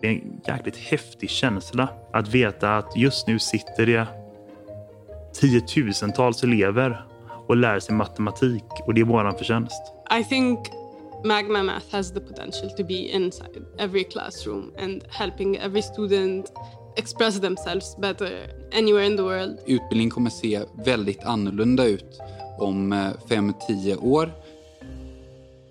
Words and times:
Det 0.00 0.06
är 0.08 0.12
en 0.12 0.40
jäkligt 0.46 0.76
häftig 0.76 1.30
känsla 1.30 1.88
att 2.12 2.28
veta 2.28 2.76
att 2.76 2.96
just 2.96 3.26
nu 3.26 3.38
sitter 3.38 3.86
det 3.86 4.06
tiotusentals 5.32 6.42
elever 6.42 7.04
och 7.46 7.56
lär 7.56 7.80
sig 7.80 7.94
matematik 7.94 8.64
och 8.86 8.94
det 8.94 9.00
är 9.00 9.04
våran 9.04 9.38
förtjänst. 9.38 9.82
I 10.20 10.24
think 10.24 10.58
Magma 11.24 11.62
Math 11.62 11.92
has 11.92 12.12
the 12.12 12.20
potential 12.20 12.70
to 12.70 12.84
be 12.84 12.94
inside 12.94 13.64
every 13.78 14.04
classroom 14.04 14.72
and 14.78 15.02
helping 15.10 15.56
every 15.56 15.82
student 15.82 16.52
express 16.96 17.40
themselves 17.40 17.96
better 17.96 18.30
anywhere 18.72 19.06
in 19.06 19.16
the 19.16 19.22
world. 19.22 19.58
Utbildning 19.66 20.10
kommer 20.10 20.30
se 20.30 20.60
väldigt 20.84 21.24
annorlunda 21.24 21.84
ut 21.84 22.20
om 22.58 22.92
5-10 23.28 23.90
eh, 23.90 24.04
år. 24.04 24.32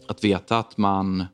Att 0.07 0.23
veta 0.23 0.57
att 0.57 0.77
man 0.77 1.25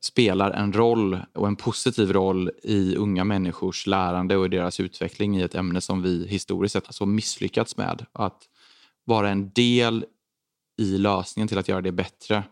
spelar 0.00 0.50
en 0.50 0.72
roll 0.72 1.20
och 1.34 1.48
en 1.48 1.56
positiv 1.56 2.12
roll 2.12 2.50
i 2.62 2.96
unga 2.96 3.24
människors 3.24 3.86
lärande 3.86 4.36
och 4.36 4.46
i 4.46 4.48
deras 4.48 4.80
utveckling 4.80 5.36
i 5.36 5.42
ett 5.42 5.54
ämne 5.54 5.80
som 5.80 6.02
vi 6.02 6.26
historiskt 6.26 6.72
sett 6.72 6.86
har 6.86 6.92
så 6.92 7.06
misslyckats 7.06 7.76
med. 7.76 8.06
Att 8.12 8.42
vara 9.04 9.30
en 9.30 9.50
del 9.50 10.04
i 10.78 10.98
lösningen 10.98 11.48
till 11.48 11.58
att 11.58 11.68
göra 11.68 11.80
det 11.80 11.92
bättre 11.92 12.42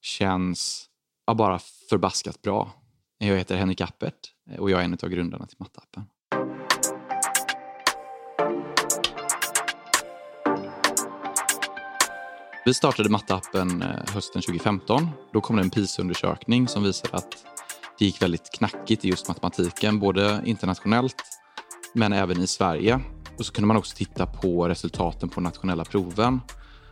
känns 0.00 0.88
ja, 1.26 1.34
bara 1.34 1.58
förbaskat 1.90 2.42
bra. 2.42 2.72
Jag 3.18 3.36
heter 3.36 3.56
Henrik 3.56 3.80
Appert 3.80 4.32
och 4.58 4.70
jag 4.70 4.80
är 4.80 4.84
en 4.84 4.98
av 5.02 5.08
grundarna 5.08 5.46
till 5.46 5.56
Mattappen. 5.58 6.04
Vi 12.64 12.74
startade 12.74 13.08
Mattappen 13.08 13.82
eh, 13.82 14.14
hösten 14.14 14.42
2015. 14.42 15.08
Då 15.32 15.40
kom 15.40 15.56
det 15.56 15.62
en 15.62 15.70
PISA-undersökning 15.70 16.68
som 16.68 16.82
visade 16.82 17.16
att 17.16 17.36
det 17.98 18.04
gick 18.04 18.22
väldigt 18.22 18.50
knackigt 18.52 19.04
i 19.04 19.08
just 19.08 19.28
matematiken, 19.28 19.98
både 19.98 20.42
internationellt 20.44 21.22
men 21.94 22.12
även 22.12 22.40
i 22.40 22.46
Sverige. 22.46 23.00
Och 23.38 23.46
så 23.46 23.52
kunde 23.52 23.66
man 23.66 23.76
också 23.76 23.96
titta 23.96 24.26
på 24.26 24.68
resultaten 24.68 25.28
på 25.28 25.40
nationella 25.40 25.84
proven 25.84 26.40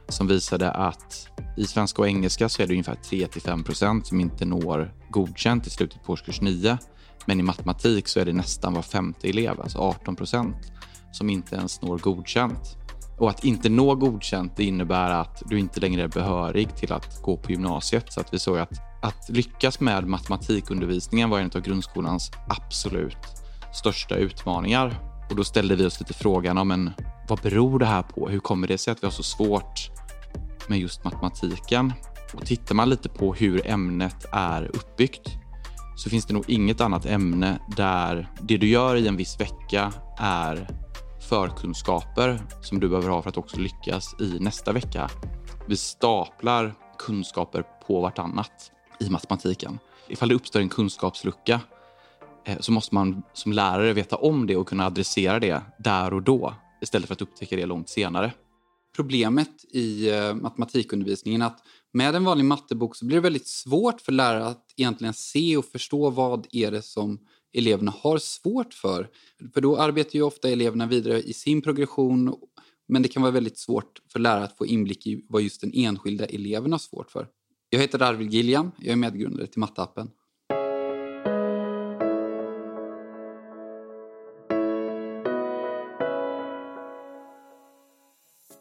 som 0.08 0.26
visade 0.26 0.70
att 0.70 1.28
i 1.56 1.64
svenska 1.64 2.02
och 2.02 2.08
engelska 2.08 2.48
så 2.48 2.62
är 2.62 2.66
det 2.66 2.72
ungefär 2.72 2.94
3-5 2.94 4.02
som 4.02 4.20
inte 4.20 4.44
når 4.44 4.94
godkänt 5.10 5.66
i 5.66 5.70
slutet 5.70 6.02
på 6.04 6.12
årskurs 6.12 6.40
9. 6.40 6.78
Men 7.26 7.40
i 7.40 7.42
matematik 7.42 8.08
så 8.08 8.20
är 8.20 8.24
det 8.24 8.32
nästan 8.32 8.74
var 8.74 8.82
femte 8.82 9.28
elev, 9.28 9.60
alltså 9.60 9.78
18 9.78 10.16
som 11.12 11.30
inte 11.30 11.56
ens 11.56 11.82
når 11.82 11.98
godkänt. 11.98 12.76
Och 13.20 13.30
att 13.30 13.44
inte 13.44 13.68
nå 13.68 13.94
godkänt 13.94 14.52
det 14.56 14.64
innebär 14.64 15.10
att 15.10 15.42
du 15.46 15.58
inte 15.58 15.80
längre 15.80 16.02
är 16.02 16.08
behörig 16.08 16.76
till 16.76 16.92
att 16.92 17.22
gå 17.22 17.36
på 17.36 17.50
gymnasiet. 17.50 18.12
Så 18.12 18.20
att 18.20 18.34
vi 18.34 18.38
såg 18.38 18.58
att 18.58 18.90
att 19.02 19.28
lyckas 19.28 19.80
med 19.80 20.06
matematikundervisningen 20.06 21.30
var 21.30 21.38
en 21.38 21.50
av 21.54 21.60
grundskolans 21.60 22.30
absolut 22.48 23.16
största 23.74 24.14
utmaningar. 24.14 24.98
Och 25.30 25.36
då 25.36 25.44
ställde 25.44 25.76
vi 25.76 25.86
oss 25.86 26.00
lite 26.00 26.14
frågan, 26.14 26.56
ja, 26.56 26.64
men 26.64 26.90
vad 27.28 27.38
beror 27.38 27.78
det 27.78 27.86
här 27.86 28.02
på? 28.02 28.28
Hur 28.28 28.40
kommer 28.40 28.68
det 28.68 28.78
sig 28.78 28.92
att 28.92 29.02
vi 29.02 29.06
har 29.06 29.12
så 29.12 29.22
svårt 29.22 29.90
med 30.68 30.78
just 30.78 31.04
matematiken? 31.04 31.92
Och 32.34 32.46
tittar 32.46 32.74
man 32.74 32.90
lite 32.90 33.08
på 33.08 33.34
hur 33.34 33.66
ämnet 33.66 34.26
är 34.32 34.64
uppbyggt 34.64 35.28
så 35.96 36.10
finns 36.10 36.26
det 36.26 36.34
nog 36.34 36.44
inget 36.50 36.80
annat 36.80 37.06
ämne 37.06 37.58
där 37.76 38.28
det 38.40 38.56
du 38.56 38.68
gör 38.68 38.96
i 38.96 39.08
en 39.08 39.16
viss 39.16 39.40
vecka 39.40 39.92
är 40.18 40.68
förkunskaper 41.30 42.38
som 42.62 42.80
du 42.80 42.88
behöver 42.88 43.08
ha 43.08 43.22
för 43.22 43.28
att 43.28 43.36
också 43.36 43.56
lyckas 43.56 44.20
i 44.20 44.38
nästa 44.40 44.72
vecka. 44.72 45.10
Vi 45.68 45.76
staplar 45.76 46.74
kunskaper 46.98 47.64
på 47.86 48.00
vartannat 48.00 48.72
i 49.00 49.10
matematiken. 49.10 49.78
Ifall 50.08 50.28
det 50.28 50.34
uppstår 50.34 50.60
en 50.60 50.68
kunskapslucka 50.68 51.60
eh, 52.46 52.58
så 52.60 52.72
måste 52.72 52.94
man 52.94 53.22
som 53.32 53.52
lärare 53.52 53.92
veta 53.92 54.16
om 54.16 54.46
det 54.46 54.56
och 54.56 54.68
kunna 54.68 54.86
adressera 54.86 55.40
det 55.40 55.62
där 55.78 56.14
och 56.14 56.22
då 56.22 56.54
istället 56.82 57.06
för 57.06 57.14
att 57.14 57.22
upptäcka 57.22 57.56
det 57.56 57.66
långt 57.66 57.88
senare. 57.88 58.32
Problemet 58.96 59.64
i 59.72 60.10
eh, 60.10 60.34
matematikundervisningen 60.34 61.42
är 61.42 61.46
att 61.46 61.58
med 61.92 62.14
en 62.14 62.24
vanlig 62.24 62.44
mattebok 62.44 62.96
så 62.96 63.04
blir 63.04 63.16
det 63.16 63.22
väldigt 63.22 63.48
svårt 63.48 64.00
för 64.00 64.12
lärare 64.12 64.46
att 64.46 64.64
egentligen 64.76 65.14
se 65.14 65.56
och 65.56 65.64
förstå 65.64 66.10
vad 66.10 66.46
är 66.52 66.70
det 66.70 66.82
som 66.82 67.18
eleverna 67.52 67.94
har 67.98 68.18
svårt 68.18 68.74
för. 68.74 69.08
För 69.54 69.60
då 69.60 69.76
arbetar 69.76 70.14
ju 70.14 70.22
ofta 70.22 70.48
eleverna 70.48 70.86
vidare 70.86 71.22
i 71.22 71.32
sin 71.32 71.62
progression 71.62 72.34
men 72.90 73.02
det 73.02 73.08
kan 73.08 73.22
vara 73.22 73.32
väldigt 73.32 73.58
svårt 73.58 74.00
för 74.12 74.18
lärare 74.18 74.44
att 74.44 74.56
få 74.56 74.66
inblick 74.66 75.06
i 75.06 75.24
vad 75.28 75.42
just 75.42 75.60
den 75.60 75.72
enskilda 75.74 76.26
eleven 76.26 76.72
har 76.72 76.78
svårt 76.78 77.10
för. 77.10 77.28
Jag 77.70 77.80
heter 77.80 78.02
Arvid 78.02 78.34
Gilliam, 78.34 78.70
jag 78.78 78.92
är 78.92 78.96
medgrundare 78.96 79.46
till 79.46 79.60
Mattappen. 79.60 80.10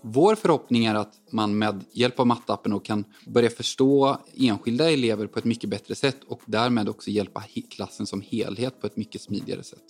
Vår 0.01 0.35
förhoppning 0.35 0.85
är 0.85 0.95
att 0.95 1.13
man 1.31 1.57
med 1.57 1.83
hjälp 1.91 2.19
av 2.19 2.27
mattappen 2.27 2.79
kan 2.79 3.05
börja 3.25 3.49
förstå 3.49 4.17
enskilda 4.37 4.91
elever 4.91 5.27
på 5.27 5.39
ett 5.39 5.45
mycket 5.45 5.69
bättre 5.69 5.95
sätt 5.95 6.17
och 6.27 6.41
därmed 6.45 6.89
också 6.89 7.09
hjälpa 7.09 7.43
klassen 7.69 8.05
som 8.05 8.21
helhet 8.21 8.81
på 8.81 8.87
ett 8.87 8.97
mycket 8.97 9.21
smidigare 9.21 9.63
sätt. 9.63 9.83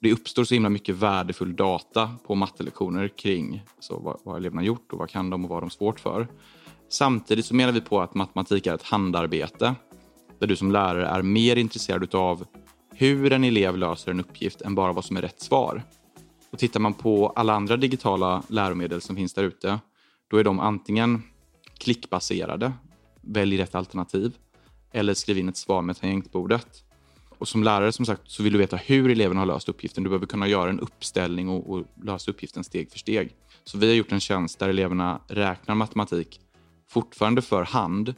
Det 0.00 0.12
uppstår 0.12 0.44
så 0.44 0.54
himla 0.54 0.68
mycket 0.68 0.94
värdefull 0.94 1.56
data 1.56 2.10
på 2.26 2.34
mattelektioner 2.34 3.08
kring 3.08 3.62
så 3.80 3.98
vad, 3.98 4.20
vad 4.24 4.36
eleverna 4.36 4.62
gjort 4.62 4.92
och 4.92 4.98
vad 4.98 5.10
kan 5.10 5.30
de 5.30 5.44
och 5.44 5.50
vad 5.50 5.62
de 5.62 5.70
svårt 5.70 6.00
för. 6.00 6.28
Samtidigt 6.88 7.46
så 7.46 7.54
menar 7.54 7.72
vi 7.72 7.80
på 7.80 8.00
att 8.00 8.14
matematik 8.14 8.66
är 8.66 8.74
ett 8.74 8.82
handarbete 8.82 9.74
där 10.38 10.46
du 10.46 10.56
som 10.56 10.72
lärare 10.72 11.06
är 11.06 11.22
mer 11.22 11.56
intresserad 11.56 12.14
av 12.14 12.46
hur 12.94 13.32
en 13.32 13.44
elev 13.44 13.76
löser 13.76 14.10
en 14.10 14.20
uppgift 14.20 14.60
än 14.60 14.74
bara 14.74 14.92
vad 14.92 15.04
som 15.04 15.16
är 15.16 15.22
rätt 15.22 15.40
svar. 15.40 15.82
Och 16.50 16.58
tittar 16.58 16.80
man 16.80 16.94
på 16.94 17.28
alla 17.28 17.54
andra 17.54 17.76
digitala 17.76 18.42
läromedel 18.48 19.00
som 19.00 19.16
finns 19.16 19.34
där 19.34 19.44
ute, 19.44 19.78
då 20.30 20.36
är 20.36 20.44
de 20.44 20.60
antingen 20.60 21.22
klickbaserade, 21.78 22.72
välj 23.20 23.58
rätt 23.58 23.74
alternativ, 23.74 24.36
eller 24.92 25.14
skriv 25.14 25.38
in 25.38 25.48
ett 25.48 25.56
svar 25.56 25.82
med 25.82 25.96
tangentbordet. 25.96 26.82
Och 27.38 27.48
som 27.48 27.62
lärare 27.62 27.92
som 27.92 28.06
sagt 28.06 28.22
så 28.30 28.42
vill 28.42 28.52
du 28.52 28.58
veta 28.58 28.76
hur 28.76 29.10
eleven 29.10 29.36
har 29.36 29.46
löst 29.46 29.68
uppgiften. 29.68 30.04
Du 30.04 30.10
behöver 30.10 30.26
kunna 30.26 30.48
göra 30.48 30.70
en 30.70 30.80
uppställning 30.80 31.48
och, 31.48 31.70
och 31.70 31.84
lösa 32.02 32.30
uppgiften 32.30 32.64
steg 32.64 32.90
för 32.90 32.98
steg. 32.98 33.34
Så 33.64 33.78
vi 33.78 33.86
har 33.86 33.94
gjort 33.94 34.12
en 34.12 34.20
tjänst 34.20 34.58
där 34.58 34.68
eleverna 34.68 35.20
räknar 35.28 35.74
matematik 35.74 36.40
fortfarande 36.88 37.42
för 37.42 37.62
hand, 37.62 38.14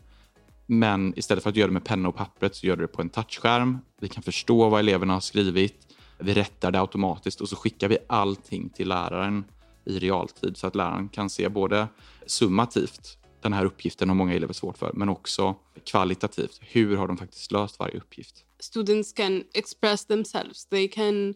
men 0.67 1.19
istället 1.19 1.43
för 1.43 1.51
att 1.51 1.57
göra 1.57 1.67
det 1.67 1.73
med 1.73 1.85
penna 1.85 2.09
och 2.09 2.17
pappret 2.17 2.57
så 2.57 2.67
gör 2.67 2.77
du 2.77 2.83
det 2.83 2.89
på 2.89 3.03
en 3.03 3.09
touchskärm. 3.09 3.79
Vi 4.01 4.09
kan 4.09 4.23
förstå 4.23 4.69
vad 4.69 4.81
eleverna 4.81 5.13
har 5.13 5.21
skrivit 5.21 5.88
vi 6.19 6.35
rättar 6.35 6.73
det 6.73 6.81
automatiskt 6.81 7.41
och 7.41 7.49
så 7.49 7.57
skickar 7.57 7.89
vi 7.89 7.99
allting 8.07 8.71
till 8.71 8.89
läraren 8.89 9.45
i 9.85 9.99
realtid 9.99 10.57
så 10.57 10.67
att 10.67 10.75
läraren 10.75 11.09
kan 11.09 11.31
se 11.31 11.49
både 11.49 11.89
summativt, 12.27 13.19
den 13.43 13.53
här 13.53 13.65
uppgiften 13.65 14.09
har 14.09 14.17
många 14.17 14.35
elever 14.35 14.53
svårt 14.53 14.79
för, 14.79 14.93
men 14.95 15.09
också 15.09 15.57
kvalitativt, 15.85 16.61
hur 16.61 16.97
har 16.97 17.09
de 17.09 17.17
faktiskt 17.17 17.53
löst 17.53 17.79
varje 17.79 17.97
uppgift? 17.97 18.45
Students 18.61 19.13
can 19.13 19.45
express 19.55 20.07
themselves. 20.07 20.67
They 20.67 20.89
can 20.89 21.35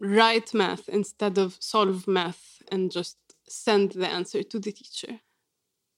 write 0.00 0.56
math 0.56 0.82
instead 0.88 1.38
of 1.38 1.56
solve 1.58 2.00
math 2.06 2.38
and 2.72 2.96
just 2.96 3.18
send 3.48 3.92
the 3.92 4.06
answer 4.06 4.42
to 4.42 4.62
the 4.62 4.72
teacher. 4.72 5.18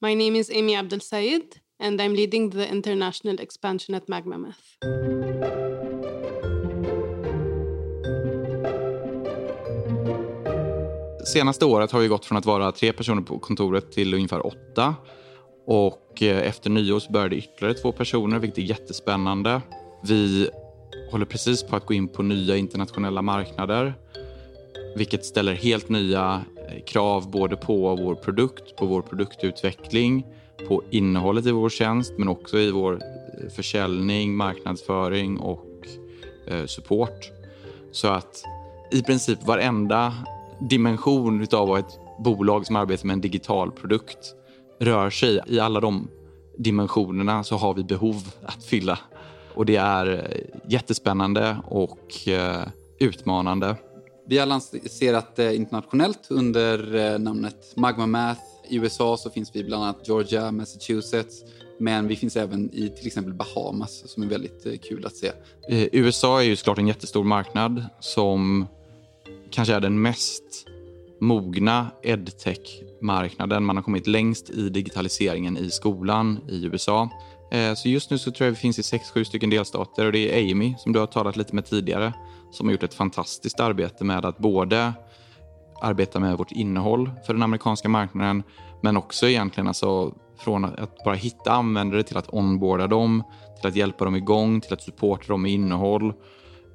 My 0.00 0.14
name 0.14 0.38
is 0.38 0.50
Amy 0.50 0.76
Abdel 0.76 1.00
Sayed 1.00 1.60
and 1.80 2.00
I'm 2.00 2.14
leading 2.14 2.50
the 2.50 2.68
international 2.68 3.40
expansion 3.40 3.94
at 3.94 4.08
Magma 4.08 4.38
Math. 4.38 5.77
Senaste 11.28 11.64
året 11.64 11.92
har 11.92 12.00
vi 12.00 12.08
gått 12.08 12.24
från 12.24 12.38
att 12.38 12.46
vara 12.46 12.72
tre 12.72 12.92
personer 12.92 13.22
på 13.22 13.38
kontoret 13.38 13.92
till 13.92 14.14
ungefär 14.14 14.46
åtta. 14.46 14.94
Och 15.66 16.22
eh, 16.22 16.48
efter 16.48 16.70
nyår 16.70 16.98
så 16.98 17.12
började 17.12 17.36
ytterligare 17.36 17.74
två 17.74 17.92
personer, 17.92 18.38
vilket 18.38 18.58
är 18.58 18.62
jättespännande. 18.62 19.62
Vi 20.02 20.50
håller 21.10 21.26
precis 21.26 21.62
på 21.62 21.76
att 21.76 21.86
gå 21.86 21.94
in 21.94 22.08
på 22.08 22.22
nya 22.22 22.56
internationella 22.56 23.22
marknader, 23.22 23.94
vilket 24.96 25.24
ställer 25.24 25.54
helt 25.54 25.88
nya 25.88 26.42
eh, 26.68 26.84
krav 26.84 27.30
både 27.30 27.56
på 27.56 27.96
vår 27.96 28.14
produkt, 28.14 28.76
på 28.76 28.86
vår 28.86 29.02
produktutveckling, 29.02 30.26
på 30.68 30.82
innehållet 30.90 31.46
i 31.46 31.50
vår 31.50 31.70
tjänst, 31.70 32.12
men 32.18 32.28
också 32.28 32.58
i 32.58 32.70
vår 32.70 32.92
eh, 32.92 33.48
försäljning, 33.48 34.36
marknadsföring 34.36 35.38
och 35.38 35.64
support. 36.66 37.30
Så 37.92 38.08
att 38.08 38.42
i 38.92 39.02
princip 39.02 39.46
varenda 39.46 40.14
dimension 40.60 41.46
av 41.52 41.68
vad 41.68 41.78
ett 41.78 41.98
bolag 42.18 42.66
som 42.66 42.76
arbetar 42.76 43.06
med 43.06 43.14
en 43.14 43.20
digital 43.20 43.72
produkt 43.72 44.34
rör 44.78 45.10
sig. 45.10 45.40
I 45.46 45.60
alla 45.60 45.80
de 45.80 46.08
dimensionerna 46.58 47.44
så 47.44 47.56
har 47.56 47.74
vi 47.74 47.84
behov 47.84 48.34
att 48.42 48.64
fylla. 48.64 48.98
Och 49.54 49.66
det 49.66 49.76
är 49.76 50.06
eh, 50.12 50.70
jättespännande 50.70 51.56
och 51.64 52.28
eh, 52.28 52.62
utmanande. 52.98 53.76
Vi 54.26 54.38
har 54.38 54.46
lanserat 54.46 55.38
eh, 55.38 55.56
internationellt 55.56 56.26
under 56.30 57.18
namnet 57.18 57.72
Magma 57.76 58.06
Math. 58.06 58.40
I 58.68 58.76
USA 58.76 59.16
så 59.16 59.30
finns 59.30 59.56
vi 59.56 59.64
bland 59.64 59.84
annat 59.84 60.08
Georgia, 60.08 60.52
Massachusetts. 60.52 61.44
Men 61.80 62.08
vi 62.08 62.16
finns 62.16 62.36
även 62.36 62.70
i 62.74 62.88
till 62.88 63.06
exempel 63.06 63.34
Bahamas 63.34 64.02
som 64.06 64.22
är 64.22 64.26
väldigt 64.26 64.82
kul 64.88 65.06
att 65.06 65.16
se. 65.16 65.32
USA 65.68 66.40
är 66.40 66.44
ju 66.44 66.56
såklart 66.56 66.78
en 66.78 66.88
jättestor 66.88 67.24
marknad 67.24 67.84
som 68.00 68.66
kanske 69.50 69.74
är 69.74 69.80
den 69.80 70.02
mest 70.02 70.66
mogna 71.20 71.90
edtech-marknaden. 72.02 73.64
Man 73.64 73.76
har 73.76 73.82
kommit 73.82 74.06
längst 74.06 74.50
i 74.50 74.68
digitaliseringen 74.68 75.56
i 75.56 75.70
skolan 75.70 76.38
i 76.48 76.64
USA. 76.66 77.08
Eh, 77.50 77.74
så 77.74 77.88
just 77.88 78.10
nu 78.10 78.18
så 78.18 78.30
tror 78.30 78.46
jag 78.46 78.52
vi 78.52 78.58
finns 78.58 78.78
i 78.78 78.82
sex, 78.82 79.10
sju 79.10 79.24
stycken 79.24 79.50
delstater 79.50 80.06
och 80.06 80.12
det 80.12 80.18
är 80.18 80.52
Amy 80.52 80.74
som 80.78 80.92
du 80.92 80.98
har 80.98 81.06
talat 81.06 81.36
lite 81.36 81.54
med 81.54 81.66
tidigare 81.66 82.12
som 82.50 82.66
har 82.66 82.72
gjort 82.72 82.82
ett 82.82 82.94
fantastiskt 82.94 83.60
arbete 83.60 84.04
med 84.04 84.24
att 84.24 84.38
både 84.38 84.92
arbeta 85.82 86.20
med 86.20 86.38
vårt 86.38 86.52
innehåll 86.52 87.10
för 87.26 87.34
den 87.34 87.42
amerikanska 87.42 87.88
marknaden 87.88 88.42
men 88.82 88.96
också 88.96 89.28
egentligen 89.28 89.68
alltså 89.68 90.14
från 90.38 90.64
att 90.64 91.04
bara 91.04 91.14
hitta 91.14 91.52
användare 91.52 92.02
till 92.02 92.16
att 92.16 92.34
onboarda 92.34 92.86
dem, 92.86 93.22
till 93.60 93.68
att 93.68 93.76
hjälpa 93.76 94.04
dem 94.04 94.16
igång, 94.16 94.60
till 94.60 94.72
att 94.72 94.82
supporta 94.82 95.26
dem 95.28 95.42
med 95.42 95.52
innehåll. 95.52 96.12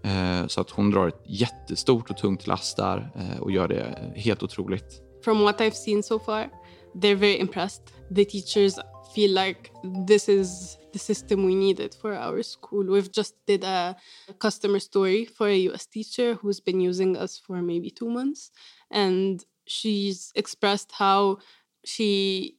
Eh, 0.04 0.48
så 0.48 0.62
att 0.62 0.70
hon 0.70 0.92
drar 0.92 1.08
ett 1.08 1.22
jättestort 1.26 2.10
och 2.10 2.18
tungt 2.18 2.48
last 2.48 2.78
där 2.78 3.12
eh, 3.16 3.42
och 3.42 3.52
gör 3.52 3.68
det 3.68 4.14
helt 4.16 4.44
otroligt. 4.44 5.02
From 5.24 5.42
what 5.42 5.62
I've 5.62 5.72
seen 5.72 6.04
so 6.04 6.20
far, 6.20 6.50
they're 6.96 7.16
very 7.16 7.40
impressed. 7.40 7.84
The 8.16 8.26
teachers 8.26 8.76
feel 9.16 9.34
like 9.34 9.72
this 10.08 10.30
is 10.30 10.78
the 10.94 11.00
system 11.00 11.46
we 11.46 11.56
needed 11.56 11.94
for 12.02 12.14
our 12.14 12.44
school. 12.44 12.86
We've 12.90 13.12
just 13.14 13.36
did 13.46 13.64
a 13.64 13.96
customer 14.40 14.80
story 14.80 15.26
for 15.26 15.48
a 15.48 15.58
US 15.70 15.88
teacher 15.88 16.34
who's 16.34 16.60
been 16.60 16.82
using 16.82 17.18
us 17.18 17.40
for 17.40 17.62
maybe 17.62 17.90
two 17.90 18.10
months. 18.10 18.52
And 18.92 19.44
she's 19.66 20.32
expressed 20.36 20.92
how 20.92 21.38
she 21.86 22.58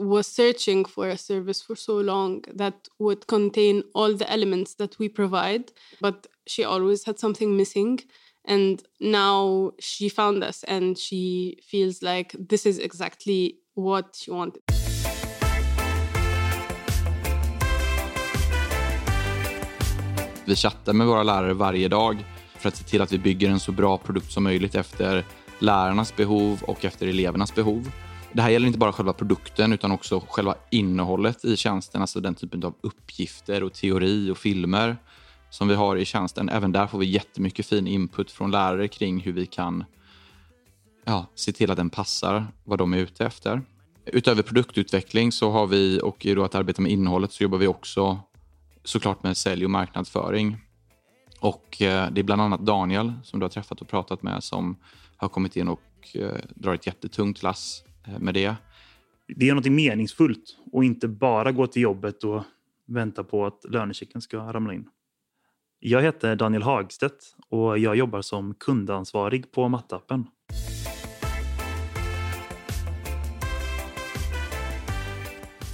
was 0.00 0.26
searching 0.26 0.84
for 0.84 1.08
a 1.08 1.16
service 1.16 1.62
for 1.62 1.76
so 1.76 2.00
long 2.00 2.44
that 2.54 2.88
would 2.98 3.26
contain 3.26 3.82
all 3.94 4.16
the 4.16 4.32
elements 4.32 4.74
that 4.76 4.98
we 4.98 5.08
provide, 5.08 5.64
but 6.00 6.26
she 6.46 6.64
always 6.64 7.06
had 7.06 7.18
something 7.18 7.56
missing. 7.56 8.00
And 8.44 8.82
now 8.98 9.72
she 9.78 10.08
found 10.08 10.42
us 10.42 10.64
and 10.64 10.98
she 10.98 11.58
feels 11.70 12.02
like 12.02 12.34
this 12.48 12.66
is 12.66 12.78
exactly 12.78 13.58
what 13.74 14.16
she 14.16 14.30
wanted. 14.30 14.62
Vi 20.44 20.56
chattar 20.56 20.92
med 20.92 21.06
våra 21.06 21.22
lärare 21.22 21.54
varje 21.54 21.88
dag 21.88 22.24
för 22.58 22.68
att 22.68 22.76
se 22.76 22.84
till 22.84 23.02
att 23.02 23.12
vi 23.12 23.18
bygger 23.18 23.50
en 23.50 23.60
så 23.60 23.72
bra 23.72 23.98
produkt 23.98 24.32
som 24.32 24.42
möjligt 24.42 24.74
efter 24.74 25.24
lärarnas 25.58 26.16
behov 26.16 26.62
och 26.62 26.84
efter 26.84 27.06
elevernas 27.06 27.54
behov. 27.54 27.90
Det 28.32 28.42
här 28.42 28.50
gäller 28.50 28.66
inte 28.66 28.78
bara 28.78 28.92
själva 28.92 29.12
produkten 29.12 29.72
utan 29.72 29.92
också 29.92 30.22
själva 30.28 30.54
innehållet 30.70 31.44
i 31.44 31.56
tjänsten, 31.56 32.00
alltså 32.00 32.20
den 32.20 32.34
typen 32.34 32.64
av 32.64 32.74
uppgifter 32.80 33.62
och 33.62 33.72
teori 33.72 34.30
och 34.30 34.38
filmer 34.38 34.96
som 35.50 35.68
vi 35.68 35.74
har 35.74 35.96
i 35.96 36.04
tjänsten. 36.04 36.48
Även 36.48 36.72
där 36.72 36.86
får 36.86 36.98
vi 36.98 37.06
jättemycket 37.06 37.66
fin 37.66 37.86
input 37.86 38.30
från 38.30 38.50
lärare 38.50 38.88
kring 38.88 39.20
hur 39.20 39.32
vi 39.32 39.46
kan 39.46 39.84
ja, 41.04 41.26
se 41.34 41.52
till 41.52 41.70
att 41.70 41.76
den 41.76 41.90
passar 41.90 42.46
vad 42.64 42.78
de 42.78 42.92
är 42.92 42.98
ute 42.98 43.26
efter. 43.26 43.62
Utöver 44.04 44.42
produktutveckling 44.42 45.32
så 45.32 45.50
har 45.50 45.66
vi 45.66 46.00
och 46.02 46.26
då 46.34 46.44
att 46.44 46.54
arbeta 46.54 46.82
med 46.82 46.92
innehållet 46.92 47.32
så 47.32 47.42
jobbar 47.42 47.58
vi 47.58 47.66
också 47.66 48.20
såklart 48.84 49.22
med 49.22 49.36
sälj 49.36 49.64
och 49.64 49.70
marknadsföring. 49.70 50.56
Och 51.40 51.82
eh, 51.82 52.10
det 52.10 52.20
är 52.20 52.24
bland 52.24 52.42
annat 52.42 52.60
Daniel 52.60 53.12
som 53.22 53.40
du 53.40 53.44
har 53.44 53.50
träffat 53.50 53.80
och 53.80 53.88
pratat 53.88 54.22
med 54.22 54.44
som 54.44 54.76
har 55.16 55.28
kommit 55.28 55.56
in 55.56 55.68
och 55.68 55.82
eh, 56.14 56.36
drar 56.54 56.74
ett 56.74 56.86
jättetungt 56.86 57.42
lass 57.42 57.84
Eh, 58.06 58.18
med 58.18 58.34
det. 58.34 58.54
Det 59.26 59.48
är 59.48 59.54
något 59.54 59.66
meningsfullt 59.66 60.56
och 60.72 60.84
inte 60.84 61.08
bara 61.08 61.52
gå 61.52 61.66
till 61.66 61.82
jobbet 61.82 62.24
och 62.24 62.42
vänta 62.86 63.24
på 63.24 63.46
att 63.46 63.64
lönechecken 63.68 64.20
ska 64.20 64.38
ramla 64.52 64.74
in. 64.74 64.88
Jag 65.78 66.02
heter 66.02 66.36
Daniel 66.36 66.62
Hagstedt 66.62 67.36
och 67.48 67.78
jag 67.78 67.96
jobbar 67.96 68.22
som 68.22 68.54
kundansvarig 68.54 69.52
på 69.52 69.68
Mattappen. 69.68 70.26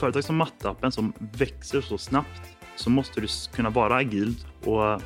Företag 0.00 0.24
som 0.24 0.36
Mattappen 0.36 0.92
som 0.92 1.12
växer 1.38 1.80
så 1.80 1.98
snabbt 1.98 2.56
så 2.76 2.90
måste 2.90 3.20
du 3.20 3.26
kunna 3.52 3.70
vara 3.70 3.94
agil 3.94 4.34
och 4.64 5.02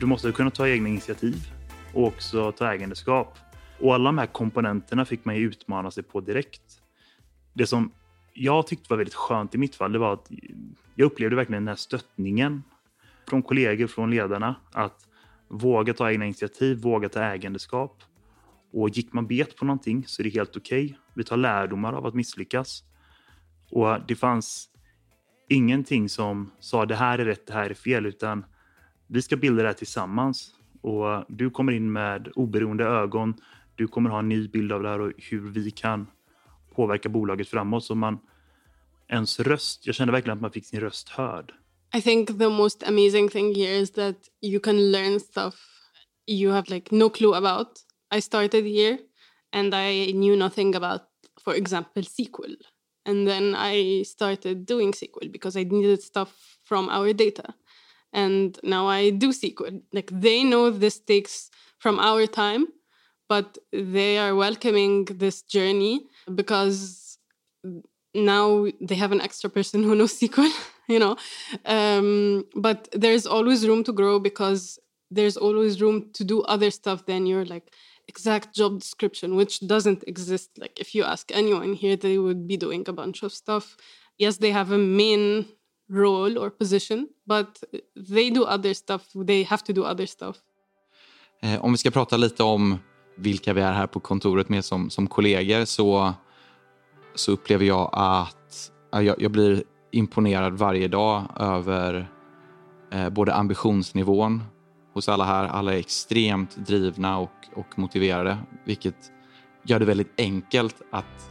du 0.00 0.06
måste 0.06 0.32
kunna 0.32 0.50
ta 0.50 0.68
egna 0.68 0.88
initiativ 0.88 1.36
och 1.94 2.06
också 2.06 2.52
ta 2.52 2.72
ägandeskap. 2.72 3.38
Och 3.80 3.94
alla 3.94 4.04
de 4.04 4.18
här 4.18 4.26
komponenterna 4.26 5.04
fick 5.04 5.24
man 5.24 5.36
ju 5.36 5.42
utmana 5.42 5.90
sig 5.90 6.02
på 6.02 6.20
direkt. 6.20 6.62
Det 7.52 7.66
som 7.66 7.92
jag 8.34 8.66
tyckte 8.66 8.86
var 8.90 8.96
väldigt 8.96 9.14
skönt 9.14 9.54
i 9.54 9.58
mitt 9.58 9.74
fall, 9.74 9.92
det 9.92 9.98
var 9.98 10.12
att 10.12 10.30
jag 10.94 11.06
upplevde 11.06 11.36
verkligen 11.36 11.62
den 11.62 11.68
här 11.68 11.76
stöttningen 11.76 12.62
från 13.28 13.42
kollegor, 13.42 13.86
från 13.86 14.10
ledarna, 14.10 14.54
att 14.72 15.08
våga 15.48 15.94
ta 15.94 16.10
egna 16.10 16.24
initiativ, 16.24 16.80
våga 16.80 17.08
ta 17.08 17.22
ägandeskap. 17.22 18.02
Och 18.72 18.88
gick 18.88 19.12
man 19.12 19.26
bet 19.26 19.56
på 19.56 19.64
någonting 19.64 20.04
så 20.06 20.22
är 20.22 20.24
det 20.24 20.30
helt 20.30 20.56
okej. 20.56 20.84
Okay. 20.84 20.96
Vi 21.14 21.24
tar 21.24 21.36
lärdomar 21.36 21.92
av 21.92 22.06
att 22.06 22.14
misslyckas. 22.14 22.84
Och 23.70 24.06
det 24.08 24.14
fanns 24.14 24.68
ingenting 25.48 26.08
som 26.08 26.50
sa 26.60 26.86
det 26.86 26.94
här 26.94 27.18
är 27.18 27.24
rätt, 27.24 27.46
det 27.46 27.52
här 27.52 27.70
är 27.70 27.74
fel, 27.74 28.06
utan 28.06 28.44
vi 29.06 29.22
ska 29.22 29.36
bilda 29.36 29.62
det 29.62 29.68
här 29.68 29.74
tillsammans. 29.74 30.54
Och 30.80 31.24
du 31.28 31.50
kommer 31.50 31.72
in 31.72 31.92
med 31.92 32.28
oberoende 32.34 32.84
ögon. 32.84 33.34
Du 33.80 33.88
kommer 33.88 34.10
ha 34.10 34.18
en 34.18 34.28
ny 34.28 34.48
bild 34.48 34.72
av 34.72 34.82
det 34.82 34.88
här 34.88 35.00
och 35.00 35.12
hur 35.16 35.40
vi 35.50 35.70
kan 35.70 36.06
påverka 36.74 37.08
bolaget 37.08 37.48
framåt. 37.48 37.84
Så 37.84 37.94
man, 37.94 38.18
ens 39.08 39.40
röst, 39.40 39.86
jag 39.86 39.94
kände 39.94 40.12
verkligen 40.12 40.36
att 40.36 40.42
man 40.42 40.52
fick 40.52 40.66
sin 40.66 40.80
röst 40.80 41.08
hörd. 41.08 41.52
I 41.96 42.02
think 42.02 42.38
the 42.38 42.48
most 42.48 42.82
amazing 42.82 43.28
thing 43.28 43.54
here 43.54 43.76
is 43.76 43.90
that 43.92 44.16
you 44.42 44.60
can 44.60 44.92
learn 44.92 45.20
stuff 45.20 45.54
you 46.26 46.52
have 46.52 46.74
like 46.74 46.96
no 46.96 47.08
clue 47.08 47.34
about. 47.36 47.68
I 48.14 48.20
started 48.20 48.64
here 48.64 48.98
and 49.52 49.74
I 49.74 50.12
knew 50.12 50.36
nothing 50.36 50.76
about, 50.76 51.00
for 51.44 51.54
example, 51.54 52.02
SQL. 52.02 52.56
And 53.06 53.28
then 53.28 53.56
I 53.56 54.02
started 54.02 54.66
doing 54.66 54.92
SQL 54.92 55.32
because 55.32 55.60
I 55.60 55.64
needed 55.64 56.02
stuff 56.02 56.58
from 56.64 56.88
our 56.88 57.14
data. 57.14 57.54
And 58.12 58.58
now 58.62 58.88
I 58.88 59.10
do 59.10 59.32
SQL. 59.32 59.80
Like 59.92 60.10
they 60.20 60.44
know 60.44 60.70
this 60.70 61.00
takes 61.00 61.50
from 61.78 61.98
our 61.98 62.26
time, 62.26 62.66
but 63.30 63.58
they 63.72 64.18
are 64.18 64.34
welcoming 64.34 65.04
this 65.04 65.42
journey 65.42 65.96
because 66.34 67.16
now 68.12 68.66
they 68.80 68.96
have 68.96 69.12
an 69.12 69.20
extra 69.20 69.48
person 69.48 69.84
who 69.84 69.94
knows 69.94 70.14
SQL, 70.20 70.50
you 70.88 70.98
know. 70.98 71.14
Um, 71.64 72.44
but 72.56 72.88
there's 72.92 73.26
always 73.26 73.68
room 73.68 73.84
to 73.84 73.92
grow 73.92 74.18
because 74.18 74.80
there's 75.12 75.36
always 75.36 75.80
room 75.80 76.10
to 76.14 76.24
do 76.24 76.42
other 76.54 76.70
stuff 76.72 77.06
than 77.06 77.24
you're 77.26 77.44
like 77.44 77.66
exact 78.08 78.52
job 78.52 78.80
description, 78.80 79.36
which 79.36 79.54
doesn't 79.74 80.02
exist. 80.08 80.50
Like 80.58 80.80
if 80.80 80.88
you 80.96 81.04
ask 81.04 81.30
anyone 81.32 81.74
here, 81.74 81.96
they 81.96 82.18
would 82.18 82.48
be 82.48 82.56
doing 82.56 82.84
a 82.88 82.92
bunch 82.92 83.22
of 83.22 83.32
stuff. 83.32 83.76
Yes, 84.18 84.38
they 84.38 84.50
have 84.50 84.72
a 84.72 84.78
main 84.78 85.46
role 85.88 86.36
or 86.36 86.50
position, 86.50 87.08
but 87.26 87.62
they 87.94 88.30
do 88.30 88.42
other 88.44 88.74
stuff. 88.74 89.02
They 89.14 89.44
have 89.44 89.62
to 89.68 89.72
do 89.72 89.84
other 89.84 90.06
stuff. 90.06 90.42
Eh, 91.42 91.64
om 91.64 91.72
vi 91.72 91.78
ska 91.78 91.90
prata 91.90 92.16
lite 92.16 92.42
om 92.42 92.78
vilka 93.20 93.52
vi 93.52 93.60
är 93.60 93.72
här 93.72 93.86
på 93.86 94.00
kontoret 94.00 94.48
med 94.48 94.64
som, 94.64 94.90
som 94.90 95.06
kollegor 95.06 95.64
så, 95.64 96.12
så 97.14 97.32
upplever 97.32 97.64
jag 97.64 97.90
att 97.92 98.70
jag, 98.90 99.22
jag 99.22 99.30
blir 99.30 99.62
imponerad 99.90 100.52
varje 100.52 100.88
dag 100.88 101.22
över 101.36 102.10
eh, 102.92 103.08
både 103.08 103.34
ambitionsnivån 103.34 104.42
hos 104.94 105.08
alla 105.08 105.24
här. 105.24 105.44
Alla 105.44 105.74
är 105.74 105.78
extremt 105.78 106.56
drivna 106.56 107.18
och, 107.18 107.30
och 107.54 107.78
motiverade, 107.78 108.38
vilket 108.64 108.96
gör 109.64 109.78
det 109.78 109.84
väldigt 109.84 110.20
enkelt 110.20 110.82
att 110.92 111.30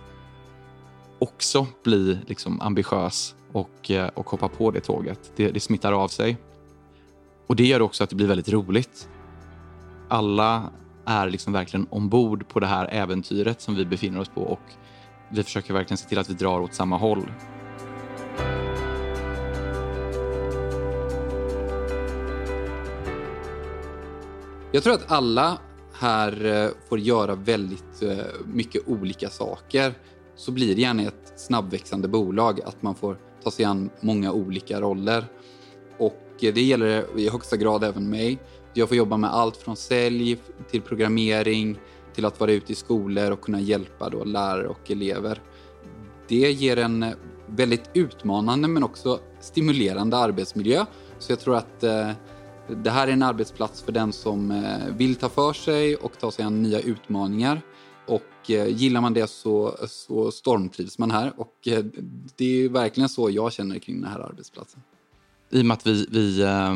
också 1.20 1.68
bli 1.84 2.20
liksom 2.28 2.62
ambitiös 2.62 3.36
och, 3.52 3.92
eh, 3.92 4.08
och 4.08 4.30
hoppa 4.30 4.48
på 4.48 4.72
det 4.72 4.80
tåget. 4.80 5.32
Det, 5.36 5.52
det 5.52 5.60
smittar 5.60 5.94
av 5.94 6.08
sig. 6.08 6.38
Och 7.48 7.56
Det 7.56 7.66
gör 7.66 7.82
också 7.82 8.04
att 8.04 8.10
det 8.10 8.16
blir 8.16 8.28
väldigt 8.28 8.50
roligt. 8.50 9.10
Alla 10.10 10.70
är 11.10 11.30
liksom 11.30 11.54
verkligen 11.54 11.88
ombord 11.90 12.48
på 12.48 12.60
det 12.60 12.68
här 12.68 12.88
äventyret 12.92 13.62
som 13.62 13.76
vi 13.76 13.86
befinner 13.86 14.20
oss 14.20 14.30
på 14.30 14.42
och 14.42 14.62
vi 15.30 15.44
försöker 15.44 15.74
verkligen 15.74 15.98
se 15.98 16.10
till 16.10 16.20
att 16.20 16.30
vi 16.30 16.34
drar 16.34 16.60
åt 16.60 16.74
samma 16.74 16.98
håll. 16.98 17.32
Jag 24.72 24.84
tror 24.84 24.94
att 24.94 25.12
alla 25.12 25.58
här 25.94 26.46
eh, 26.46 26.70
får 26.90 27.00
göra 27.00 27.36
väldigt 27.36 28.02
eh, 28.02 28.18
mycket 28.46 28.88
olika 28.88 29.30
saker. 29.30 29.94
Så 30.36 30.52
blir 30.52 30.76
det 30.76 30.82
gärna 30.82 31.04
ett 31.04 31.34
snabbväxande 31.36 32.08
bolag 32.08 32.62
att 32.62 32.82
man 32.82 32.96
får 32.96 33.18
ta 33.44 33.52
sig 33.52 33.66
an 33.66 33.90
många 34.02 34.32
olika 34.32 34.82
roller. 34.82 35.26
Och 35.98 36.24
eh, 36.42 36.54
det 36.54 36.62
gäller 36.62 37.20
i 37.20 37.30
högsta 37.30 37.58
grad 37.58 37.84
även 37.84 38.10
mig. 38.10 38.40
Jag 38.74 38.88
får 38.88 38.98
jobba 38.98 39.18
med 39.18 39.34
allt 39.34 39.58
från 39.58 39.76
sälj 39.76 40.38
till 40.72 40.82
programmering 40.82 41.80
till 42.14 42.26
att 42.26 42.40
vara 42.40 42.52
ute 42.52 42.72
i 42.72 42.76
skolor 42.76 43.32
och 43.32 43.42
kunna 43.42 43.62
hjälpa 43.62 44.10
då 44.10 44.24
lärare 44.24 44.68
och 44.68 44.92
elever. 44.92 45.42
Det 46.28 46.52
ger 46.52 46.78
en 46.78 47.06
väldigt 47.46 47.90
utmanande 47.94 48.68
men 48.68 48.84
också 48.84 49.20
stimulerande 49.42 50.18
arbetsmiljö. 50.18 50.86
Så 51.20 51.32
jag 51.32 51.40
tror 51.40 51.56
att 51.56 51.84
eh, 51.84 52.12
det 52.68 52.90
här 52.90 53.08
är 53.08 53.12
en 53.12 53.24
arbetsplats 53.24 53.82
för 53.82 53.92
den 53.92 54.14
som 54.14 54.52
eh, 54.52 54.96
vill 54.98 55.16
ta 55.16 55.30
för 55.30 55.54
sig 55.54 55.96
och 55.96 56.20
ta 56.20 56.32
sig 56.32 56.46
an 56.46 56.64
nya 56.64 56.80
utmaningar. 56.80 57.62
Och 58.08 58.52
eh, 58.52 58.68
gillar 58.68 59.02
man 59.02 59.14
det 59.14 59.28
så, 59.28 59.76
så 59.88 60.32
stormtrivs 60.32 60.98
man 60.98 61.12
här. 61.12 61.34
Och 61.38 61.68
eh, 61.68 61.86
det 62.36 62.66
är 62.66 62.70
verkligen 62.70 63.10
så 63.10 63.30
jag 63.30 63.54
känner 63.54 63.80
kring 63.80 64.02
den 64.02 64.12
här 64.12 64.20
arbetsplatsen. 64.20 64.82
I 65.50 65.62
och 65.62 65.66
med 65.66 65.76
att 65.76 65.88
vi, 65.88 66.08
vi 66.12 66.42
eh, 66.42 66.76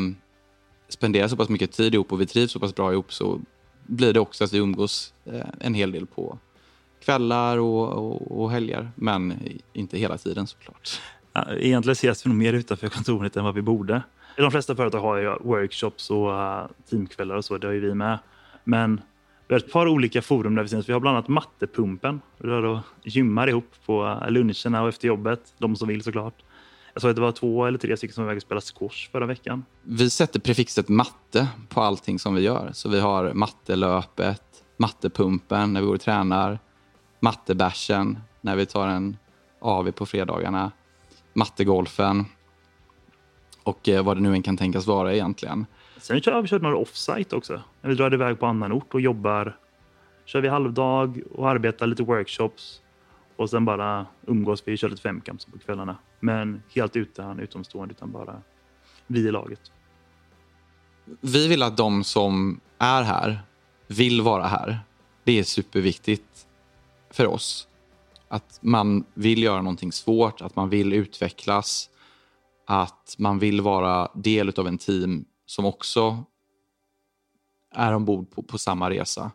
spenderar 0.94 1.28
så 1.28 1.36
pass 1.36 1.48
mycket 1.48 1.72
tid 1.72 1.94
ihop 1.94 2.12
och 2.12 2.20
vi 2.20 2.26
trivs 2.26 2.52
så 2.52 2.60
pass 2.60 2.74
bra 2.74 2.92
ihop 2.92 3.12
så 3.12 3.40
blir 3.86 4.12
det 4.12 4.20
också 4.20 4.44
att 4.44 4.52
vi 4.52 4.58
umgås 4.58 5.14
eh, 5.24 5.46
en 5.60 5.74
hel 5.74 5.92
del 5.92 6.06
på 6.06 6.38
kvällar 7.04 7.58
och, 7.58 7.92
och, 7.92 8.40
och 8.40 8.50
helger. 8.50 8.90
Men 8.94 9.34
inte 9.72 9.98
hela 9.98 10.18
tiden 10.18 10.46
såklart. 10.46 11.00
Ja, 11.32 11.46
egentligen 11.54 11.92
ses 11.92 12.26
vi 12.26 12.28
nog 12.28 12.38
mer 12.38 12.52
utanför 12.52 12.88
kontoret 12.88 13.36
än 13.36 13.44
vad 13.44 13.54
vi 13.54 13.62
borde. 13.62 14.02
De 14.36 14.50
flesta 14.50 14.76
företag 14.76 15.00
har 15.00 15.16
ju 15.16 15.34
workshops 15.40 16.10
och 16.10 16.40
eh, 16.40 16.66
teamkvällar 16.90 17.36
och 17.36 17.44
så. 17.44 17.58
Det 17.58 17.66
har 17.66 17.74
ju 17.74 17.80
vi 17.80 17.94
med. 17.94 18.18
Men 18.64 19.00
vi 19.48 19.54
har 19.54 19.60
ett 19.60 19.72
par 19.72 19.86
olika 19.88 20.22
forum 20.22 20.54
där 20.54 20.62
vi 20.62 20.68
syns. 20.68 20.88
Vi 20.88 20.92
har 20.92 21.00
bland 21.00 21.16
annat 21.16 21.28
Mattepumpen. 21.28 22.20
Där 22.38 22.62
då 22.62 22.80
gymmar 23.04 23.48
ihop 23.48 23.74
på 23.86 24.18
eh, 24.22 24.30
luncherna 24.30 24.82
och 24.82 24.88
efter 24.88 25.08
jobbet. 25.08 25.54
De 25.58 25.76
som 25.76 25.88
vill 25.88 26.02
såklart. 26.02 26.34
Att 26.94 27.02
det 27.02 27.20
var 27.20 27.32
två 27.32 27.66
eller 27.66 27.78
tre 27.78 27.96
stycken 27.96 28.14
som 28.14 28.24
var 28.24 28.30
iväg 28.30 28.36
och 28.36 28.42
spelade 28.42 28.66
squash 28.66 29.10
förra 29.12 29.26
veckan. 29.26 29.64
Vi 29.82 30.10
sätter 30.10 30.40
prefixet 30.40 30.88
matte 30.88 31.48
på 31.68 31.80
allting 31.80 32.18
som 32.18 32.34
vi 32.34 32.42
gör. 32.42 32.70
Så 32.72 32.88
vi 32.88 33.00
har 33.00 33.32
mattelöpet, 33.32 34.42
mattepumpen 34.76 35.72
när 35.72 35.80
vi 35.80 35.86
går 35.86 35.94
och 35.94 36.00
tränar, 36.00 36.58
mattebärsen 37.20 38.18
när 38.40 38.56
vi 38.56 38.66
tar 38.66 38.88
en 38.88 39.16
AV 39.60 39.90
på 39.90 40.06
fredagarna, 40.06 40.72
mattegolfen 41.32 42.24
och 43.62 43.88
eh, 43.88 44.04
vad 44.04 44.16
det 44.16 44.20
nu 44.20 44.32
än 44.32 44.42
kan 44.42 44.56
tänkas 44.56 44.86
vara 44.86 45.14
egentligen. 45.14 45.66
Sen 45.98 46.20
har 46.26 46.42
vi 46.42 46.48
kört 46.48 46.62
några 46.62 46.76
offsite 46.76 47.36
också. 47.36 47.60
När 47.82 47.90
vi 47.90 47.96
drar 47.96 48.14
iväg 48.14 48.40
på 48.40 48.46
annan 48.46 48.72
ort 48.72 48.94
och 48.94 49.00
jobbar. 49.00 49.56
Kör 50.24 50.40
vi 50.40 50.48
halvdag 50.48 51.20
och 51.34 51.50
arbetar 51.50 51.86
lite 51.86 52.02
workshops. 52.02 52.80
Och 53.36 53.50
sen 53.50 53.64
bara 53.64 54.06
umgås 54.26 54.62
vi, 54.66 54.76
kör 54.76 54.88
lite 54.88 55.02
femkamp 55.02 55.52
på 55.52 55.58
kvällarna. 55.58 55.96
Men 56.20 56.62
helt 56.74 56.96
utan 56.96 57.40
utomstående, 57.40 57.94
utan 57.94 58.12
bara 58.12 58.42
vi 59.06 59.20
i 59.20 59.30
laget. 59.30 59.72
Vi 61.20 61.48
vill 61.48 61.62
att 61.62 61.76
de 61.76 62.04
som 62.04 62.60
är 62.78 63.02
här 63.02 63.38
vill 63.86 64.20
vara 64.20 64.46
här. 64.46 64.80
Det 65.24 65.38
är 65.38 65.44
superviktigt 65.44 66.46
för 67.10 67.26
oss. 67.26 67.68
Att 68.28 68.58
man 68.62 69.04
vill 69.14 69.42
göra 69.42 69.62
någonting 69.62 69.92
svårt, 69.92 70.40
att 70.40 70.56
man 70.56 70.68
vill 70.68 70.92
utvecklas 70.92 71.90
att 72.66 73.14
man 73.18 73.38
vill 73.38 73.60
vara 73.60 74.08
del 74.14 74.52
av 74.58 74.66
en 74.66 74.78
team 74.78 75.24
som 75.46 75.64
också 75.64 76.24
är 77.74 77.92
ombord 77.92 78.30
på, 78.30 78.42
på 78.42 78.58
samma 78.58 78.90
resa. 78.90 79.30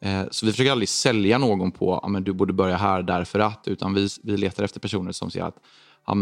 Eh, 0.00 0.24
så 0.30 0.46
vi 0.46 0.52
försöker 0.52 0.72
aldrig 0.72 0.88
sälja 0.88 1.38
någon 1.38 1.72
på 1.72 1.98
att 1.98 2.24
du 2.24 2.32
borde 2.32 2.52
börja 2.52 2.76
här 2.76 3.02
därför 3.02 3.38
att, 3.38 3.68
utan 3.68 3.94
vi, 3.94 4.08
vi 4.22 4.36
letar 4.36 4.64
efter 4.64 4.80
personer 4.80 5.12
som 5.12 5.30
säger 5.30 5.46
att 5.46 5.56
ja, 6.06 6.14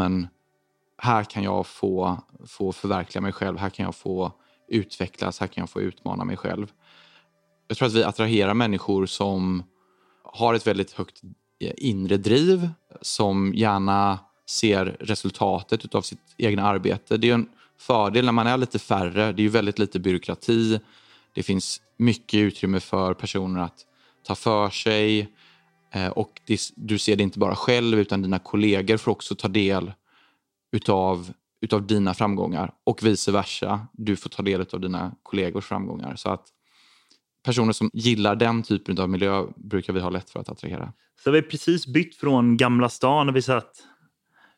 här 0.98 1.24
kan 1.24 1.42
jag 1.42 1.66
få, 1.66 2.18
få 2.46 2.72
förverkliga 2.72 3.22
mig 3.22 3.32
själv, 3.32 3.58
här 3.58 3.70
kan 3.70 3.84
jag 3.84 3.94
få 3.94 4.32
utvecklas, 4.68 5.40
här 5.40 5.46
kan 5.46 5.62
jag 5.62 5.70
få 5.70 5.80
utmana 5.80 6.24
mig 6.24 6.36
själv. 6.36 6.72
Jag 7.68 7.76
tror 7.76 7.88
att 7.88 7.94
vi 7.94 8.04
attraherar 8.04 8.54
människor 8.54 9.06
som 9.06 9.62
har 10.22 10.54
ett 10.54 10.66
väldigt 10.66 10.92
högt 10.92 11.22
eh, 11.60 11.72
inre 11.76 12.16
driv, 12.16 12.70
som 13.00 13.54
gärna 13.54 14.18
ser 14.48 14.96
resultatet 15.00 15.94
av 15.94 16.02
sitt 16.02 16.34
egna 16.36 16.62
arbete. 16.62 17.16
Det 17.16 17.30
är 17.30 17.34
en 17.34 17.48
fördel 17.78 18.24
när 18.24 18.32
man 18.32 18.46
är 18.46 18.56
lite 18.56 18.78
färre. 18.78 19.32
Det 19.32 19.40
är 19.40 19.44
ju 19.44 19.48
väldigt 19.48 19.78
lite 19.78 20.00
byråkrati. 20.00 20.80
Det 21.34 21.42
finns 21.42 21.80
mycket 21.96 22.38
utrymme 22.38 22.80
för 22.80 23.14
personer 23.14 23.60
att 23.60 23.86
ta 24.26 24.34
för 24.34 24.70
sig. 24.70 25.32
Eh, 25.94 26.08
och 26.08 26.40
du 26.76 26.98
ser 26.98 27.16
det 27.16 27.22
inte 27.22 27.38
bara 27.38 27.56
själv 27.56 27.98
utan 27.98 28.22
dina 28.22 28.38
kollegor 28.38 28.96
får 28.96 29.12
också 29.12 29.34
ta 29.34 29.48
del 29.48 29.92
utav, 30.72 31.32
utav 31.60 31.86
dina 31.86 32.14
framgångar 32.14 32.72
och 32.84 33.02
vice 33.02 33.32
versa. 33.32 33.86
Du 33.92 34.16
får 34.16 34.30
ta 34.30 34.42
del 34.42 34.66
av 34.72 34.80
dina 34.80 35.14
kollegors 35.22 35.64
framgångar. 35.64 36.16
Så 36.16 36.30
att 36.30 36.46
personer 37.44 37.72
som 37.72 37.90
gillar 37.92 38.36
den 38.36 38.62
typen 38.62 38.98
av 38.98 39.10
miljö 39.10 39.46
brukar 39.56 39.92
vi 39.92 40.00
ha 40.00 40.10
lätt 40.10 40.30
för 40.30 40.40
att 40.40 40.48
attrahera. 40.48 40.92
Så 41.24 41.30
vi 41.30 41.38
har 41.38 41.42
precis 41.42 41.86
bytt 41.86 42.16
från 42.16 42.56
Gamla 42.56 42.88
stan 42.88 43.26
där 43.26 43.34
vi 43.34 43.42
satt 43.42 43.72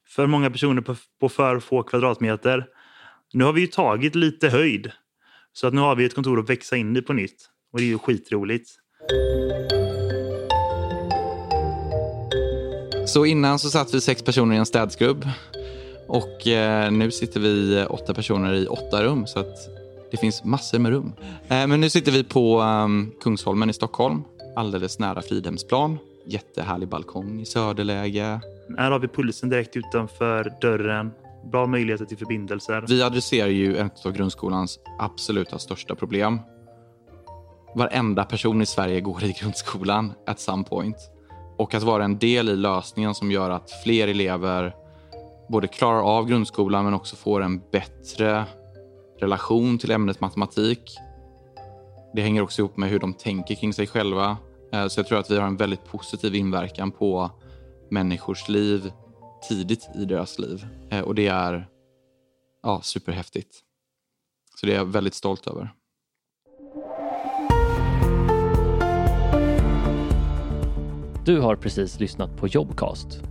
för 0.07 0.27
många 0.27 0.51
personer 0.51 0.83
på, 0.83 0.97
på 1.21 1.29
för 1.29 1.61
få 1.61 1.83
kvadratmeter. 1.83 2.67
Nu 3.33 3.45
har 3.45 3.53
vi 3.53 3.61
ju 3.61 3.67
tagit 3.67 4.15
lite 4.15 4.49
höjd. 4.49 4.93
Så 5.61 5.67
att 5.67 5.75
nu 5.75 5.81
har 5.81 5.97
vi 5.97 6.05
ett 6.05 6.15
kontor 6.15 6.39
att 6.39 6.51
växa 6.51 6.77
in 6.77 6.97
i 6.97 7.03
på 7.03 7.13
nytt. 7.13 7.49
Och 7.73 7.79
det 7.79 7.85
är 7.85 7.89
ju 7.89 7.99
skitroligt. 7.99 8.71
Så 13.07 13.27
innan 13.27 13.59
så 13.59 13.71
satt 13.71 13.95
vi 13.95 14.01
sex 14.01 14.23
personer 14.23 14.55
i 14.55 14.59
en 14.59 14.67
städskrubb. 14.67 15.29
Och 16.09 16.47
eh, 16.47 16.91
nu 16.91 17.11
sitter 17.11 17.41
vi 17.41 17.85
åtta 17.89 18.15
personer 18.15 18.55
i 18.55 18.67
åtta 18.67 19.03
rum. 19.03 19.27
Så 19.27 19.39
att 19.39 19.57
det 20.11 20.17
finns 20.17 20.45
massor 20.45 20.79
med 20.79 20.93
rum. 20.93 21.13
Eh, 21.49 21.67
men 21.67 21.81
nu 21.81 21.91
sitter 21.91 22.13
vi 22.13 22.25
på 22.25 22.61
um, 22.61 23.13
Kungsholmen 23.23 23.71
i 23.71 23.73
Stockholm. 23.73 24.23
Alldeles 24.57 24.99
nära 24.99 25.23
Fridhemsplan. 25.23 25.99
Jättehärlig 26.27 26.89
balkong 26.89 27.41
i 27.41 27.47
söderläge. 27.47 28.41
Här 28.79 28.91
har 28.91 28.99
vi 28.99 29.09
pulsen 29.09 29.49
direkt 29.49 29.77
utanför 29.77 30.53
dörren. 30.61 31.11
Bra 31.45 31.67
möjligheter 31.67 32.05
till 32.05 32.19
förbindelser. 32.19 32.85
Vi 32.89 33.03
adresserar 33.03 33.49
ju 33.49 33.77
ett 33.77 34.07
av 34.07 34.13
grundskolans 34.13 34.79
absoluta 34.99 35.59
största 35.59 35.95
problem. 35.95 36.41
Varenda 37.75 38.25
person 38.25 38.63
i 38.63 38.67
Sverige 38.67 39.01
går 39.01 39.25
i 39.25 39.33
grundskolan 39.33 40.13
at 40.27 40.41
some 40.41 40.65
point. 40.65 40.97
Och 41.57 41.75
att 41.75 41.83
vara 41.83 42.05
en 42.05 42.19
del 42.19 42.49
i 42.49 42.57
lösningen 42.57 43.15
som 43.15 43.31
gör 43.31 43.51
att 43.51 43.71
fler 43.85 44.09
elever 44.09 44.75
både 45.49 45.69
klarar 45.69 46.03
av 46.03 46.27
grundskolan 46.29 46.85
men 46.85 46.95
också 46.95 47.17
får 47.17 47.43
en 47.43 47.63
bättre 47.73 48.45
relation 49.21 49.79
till 49.79 49.91
ämnet 49.91 50.21
matematik. 50.21 50.97
Det 52.15 52.23
hänger 52.23 52.43
också 52.43 52.63
ihop 52.63 52.77
med 52.77 52.91
hur 52.91 52.99
de 52.99 53.15
tänker 53.15 53.55
kring 53.55 53.73
sig 53.73 53.87
själva. 53.87 54.37
Eh, 54.73 54.87
så 54.87 55.01
jag 55.01 55.07
tror 55.07 55.19
att 55.19 55.31
vi 55.31 55.37
har 55.37 55.47
en 55.47 55.57
väldigt 55.57 55.85
positiv 55.85 56.35
inverkan 56.35 56.91
på 56.91 57.31
människors 57.91 58.49
liv 58.49 58.93
tidigt 59.43 59.89
i 59.95 60.05
deras 60.05 60.39
liv. 60.39 60.67
Eh, 60.91 61.01
och 61.01 61.15
det 61.15 61.27
är 61.27 61.69
ja, 62.63 62.81
superhäftigt. 62.83 63.55
Så 64.61 64.67
det 64.67 64.73
är 64.73 64.77
jag 64.77 64.85
väldigt 64.85 65.15
stolt 65.15 65.47
över. 65.47 65.71
Du 71.25 71.41
har 71.41 71.57
precis 71.57 72.01
lyssnat 72.01 72.37
på 72.37 72.47
Jobcast. 72.47 73.23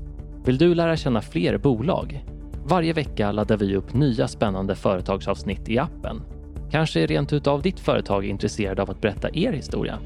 Vill 0.45 0.57
du 0.57 0.75
lära 0.75 0.97
känna 0.97 1.21
fler 1.21 1.57
bolag? 1.57 2.25
Varje 2.65 2.93
vecka 2.93 3.31
laddar 3.31 3.57
vi 3.57 3.75
upp 3.75 3.93
nya 3.93 4.27
spännande 4.27 4.75
företagsavsnitt 4.75 5.69
i 5.69 5.79
appen. 5.79 6.21
Kanske 6.71 7.01
är 7.01 7.07
rent 7.07 7.33
utav 7.33 7.61
ditt 7.61 7.79
företag 7.79 8.25
intresserad 8.25 8.79
av 8.79 8.91
att 8.91 9.01
berätta 9.01 9.29
er 9.33 9.51
historia? 9.51 9.99